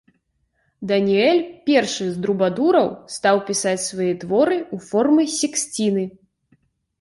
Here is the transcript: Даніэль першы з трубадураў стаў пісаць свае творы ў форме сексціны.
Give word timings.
Даніэль 0.91 1.41
першы 1.69 2.07
з 2.13 2.23
трубадураў 2.23 2.87
стаў 3.17 3.37
пісаць 3.51 3.83
свае 3.89 4.09
творы 4.25 4.57
ў 4.73 4.77
форме 4.89 5.23
сексціны. 5.37 6.03